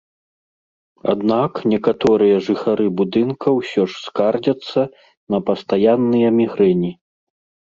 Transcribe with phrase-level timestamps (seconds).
[1.13, 4.81] Аднак некаторыя жыхары будынка ўсё ж скардзяцца
[5.35, 6.91] на пастаянныя мігрэні.